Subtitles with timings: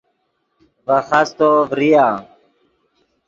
[0.85, 2.05] ڤے خاستو ڤریا